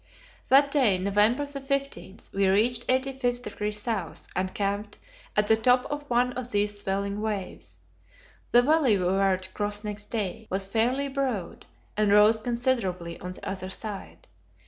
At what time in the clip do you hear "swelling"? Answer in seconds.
6.79-7.21